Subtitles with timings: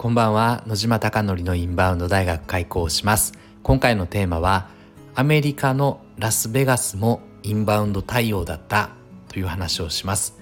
[0.00, 0.64] こんばんは。
[0.66, 3.34] 野島貴則のインバウンド大学開校します。
[3.62, 4.70] 今回のテーマは
[5.14, 8.88] アメリカのラスベガスもインバウンド対応だった
[9.28, 10.38] という話をします。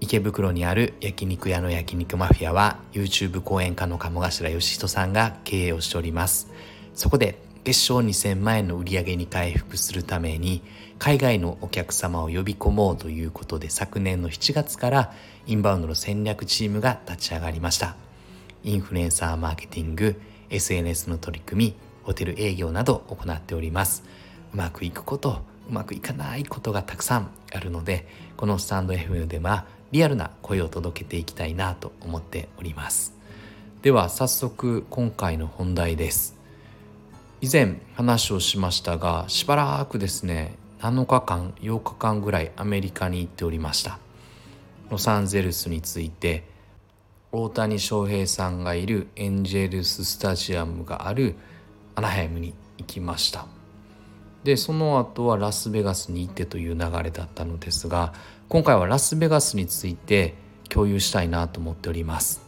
[0.00, 6.52] 池袋にある焼肉屋の焼肉マフィアは YouTube 講演家の鴨頭義人さんが経営をしております。
[6.92, 10.60] そこで月賞2000万円の売り上げに回復するために
[10.98, 15.12] 海外のお客様を呼び込もうということで昨年の7月から
[15.46, 17.96] インバウンドの戦略チームが立ち上がりました。
[18.66, 20.20] インフルエンサーマーケティング
[20.50, 24.02] SNS の取り組みホテル営業など行っております。
[24.52, 33.14] うまくいくことうまくいかないことがたくさんあるのでこのスタンド FM ではリアルな声を届けていきたいなと思っております。
[33.82, 36.34] では早速今回の本題です。
[37.40, 44.00] 以前話をしましたがしばらくですね7日間8日間ぐらいアメリカに行っておりました。
[44.90, 46.55] ロサンゼルスについて
[47.38, 51.34] 大谷翔平さんがいるエンジェルススタジアムがある
[51.94, 53.46] アナハイムに行きました。
[54.42, 58.14] でその後はラスベガスに行ってという流れだったのですが
[58.48, 60.34] 今回はラスベガスについて
[60.70, 62.40] 共有したいなと思っております。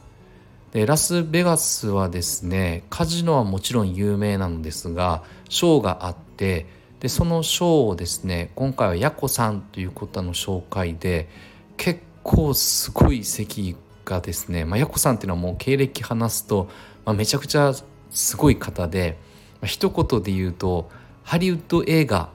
[0.72, 6.66] でラスベガスはですねカジノはもちろん有名なのですがショーがあって
[7.00, 11.28] でそのショーをですね今回はヤコさんという方の紹介で
[11.76, 13.76] 結構すごい席
[14.08, 16.68] がですね、まあ、ヤコさんっていうのはもう経歴話すと、
[17.04, 17.74] まあ、めちゃくちゃ
[18.10, 19.18] すごい方で、
[19.60, 20.90] まあ、一言で言うと
[21.22, 22.30] ハリウッド映画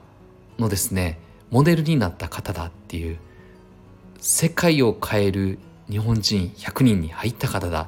[0.58, 1.18] のですね
[1.50, 3.18] モデルになった方だっていう
[4.18, 5.58] 世界を変える
[5.90, 7.86] 日本人100人に入った方だっ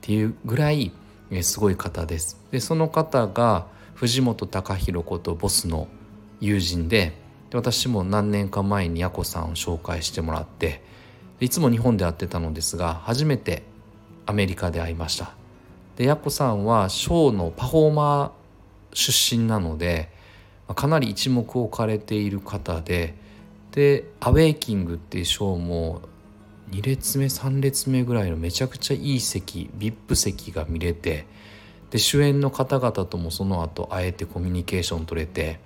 [0.00, 0.92] ていうぐらい
[1.42, 2.38] すごい方です。
[2.50, 5.88] でその方が藤本隆弘ことボスの
[6.40, 7.14] 友人で
[7.50, 10.82] で私も何年か前にヤコさんを紹介してもらって
[11.40, 13.62] いつも日本で会ってたのですが初めて
[14.26, 15.32] アメリカで会いました。
[15.96, 18.30] でヤコさんはショーのパフォーマー
[18.94, 20.10] 出身なので
[20.74, 23.14] かなり一目置かれている方で
[23.72, 26.02] で「アウェイキング」っていうショーも
[26.70, 31.26] 2列目3列目ぐらいのめちゃくちゃいい席 VIP 席が見れて
[31.90, 35.58] で主演の方々ともその後あえてコミュニケーション取れて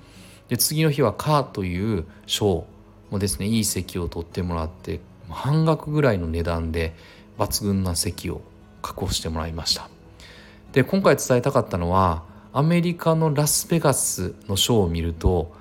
[0.49, 2.65] で次の日は「カー」というショー
[3.11, 5.01] もですねいい席を取ってもらって
[5.33, 6.95] 半額ぐらいの値段で
[7.39, 8.41] 抜群な席を
[8.83, 9.89] 確保してもらいました。
[10.73, 12.23] で今回伝えたかったのは
[12.53, 15.53] アメリカのラスベガスのショーを見ると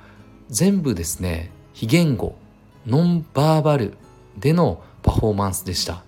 [0.50, 2.36] 全部ですね非言語
[2.86, 3.94] ノンバーバル
[4.38, 6.04] でのパフォーマンスでした。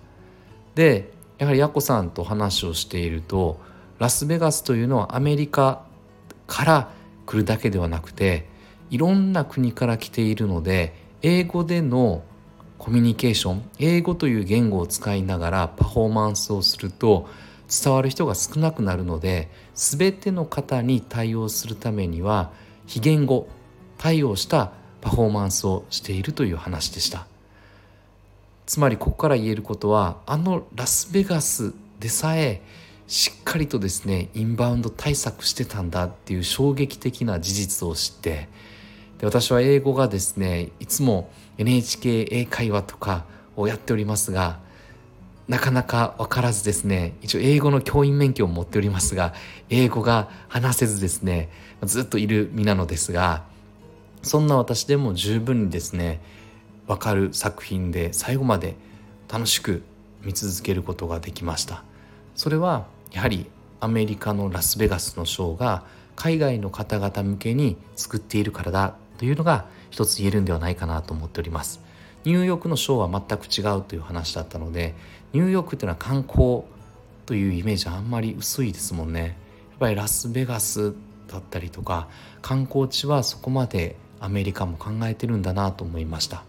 [0.74, 3.60] でやはりヤコさんと話をしていると
[3.98, 5.84] ラスベガスというのはアメリカ
[6.46, 6.90] から
[7.26, 8.46] 来るだけではなくて
[8.90, 12.22] いろんな国から来ているので英語での
[12.78, 17.28] コミュニケーション英語という言語を使いながらパフォーマンスをすると
[17.68, 22.52] 伝わる人が少なくなるので全ての方に対応するためには
[22.86, 23.48] 非言語
[23.98, 27.26] 対応したパフォーマンスをしているという話でした。
[28.66, 32.62] つまりここから言えることはあのラスベガスでさえ
[33.06, 38.48] しっかりとですねインバウンド対策してたんだっていう衝撃的な事実を知って
[39.18, 43.24] で私は英語がですねいつも NHK 英会話とか
[43.56, 44.58] をやっておりますが
[45.46, 49.34] なかなか分からずですね一応英語の教員免許を持っておりますが
[49.68, 51.50] 英語が話せずですね
[51.82, 53.44] ずっといる身なのですが
[54.22, 56.20] そんな私でも十分にですね
[56.86, 58.76] 分かる作品で最後まで
[59.30, 59.82] 楽しく
[60.22, 61.84] 見続けることができました。
[62.34, 63.46] それはやはり
[63.80, 65.84] アメリカのラスベガスのショーが
[66.16, 71.80] 海外の方々向けに作っているからだというのが一つ言えるんではないかなと思っております。
[72.24, 74.94] ニューヨークのショーは全く違うという話だったので
[75.34, 76.62] ニューヨークっていうのは観光
[77.26, 79.36] というイメージはあんまり薄いですもんね。
[79.70, 80.94] やっぱりラスベガス
[81.28, 82.08] だったりとか
[82.42, 86.44] 観光地はそこまでアメリカも考えてるんだなと思いました。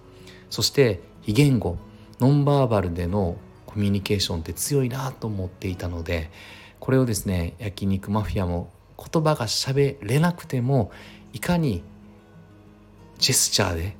[0.50, 1.78] そして非言語
[2.20, 6.32] ノンバーバルでのコミュニケーションって強いなと思っていたので
[6.80, 10.92] これをですね焼肉マフィアも言葉が喋れなくても
[11.34, 11.84] いかに
[13.18, 13.96] ジェスチャーで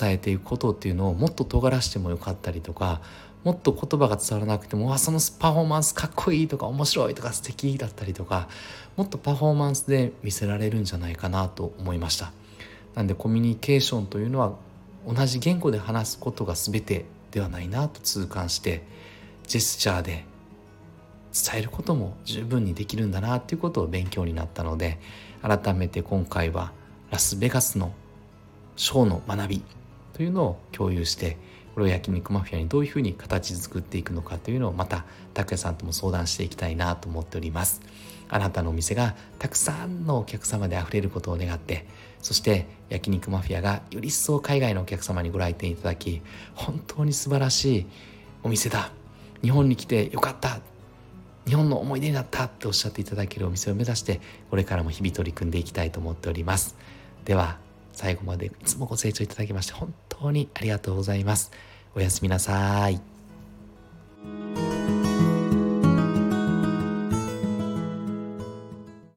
[0.00, 3.00] 伝えていくことっていうのをもっと尖らしてもよかったりとか
[3.44, 8.48] もっと言葉が伝わらなくても「わそのパフォーマンスかっこいい」とか「面白い」とか「素敵だったりとか
[8.96, 12.32] もっとパフォーマンスで見せられるんじゃないかなと思いました。
[12.94, 14.54] なんでコミュニケーションというのは
[15.06, 18.84] 同じ言語で話すことが全てではないなと痛感して
[19.46, 20.24] ジェスチャーで
[21.32, 24.98] 伝えることも十分にできるんだなっていうことを勉強になったので
[25.42, 26.72] 改めて今回は
[27.10, 27.92] ラスベガスの
[28.76, 29.62] ショーの学び
[30.12, 31.36] というのを共有して
[31.74, 35.04] これを焼肉マフィアにどういうふうに形作っていくのかというのをまた
[35.34, 37.82] 拓也さんとも相談していきたいなと思っております。
[38.28, 41.86] あなたのお店がたくさんのお客様であふれることを願って
[42.22, 46.22] そして焼肉マフィアがより一層海外のお客様にご来店いただき
[46.54, 47.86] 本当に素晴らしい
[48.42, 48.92] お店だ。
[49.42, 50.60] 日本に来てよかった。
[51.46, 56.76] 日本の思い出になったっておっしゃっていただけるお店を目指してこれからも日々取り組んでいきたいと思っております。
[57.26, 57.58] では
[57.94, 61.52] 最後までいつもご清聴いただきまして本当にありがとうございます。
[61.94, 63.13] おやすみなさい。